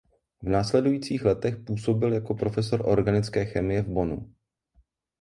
[0.43, 4.33] V následujících letech působil jako profesor organické chemie v Bonnu.